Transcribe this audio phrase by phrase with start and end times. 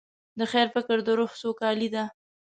[0.39, 2.03] د خیر فکر د روح سوکالي ده.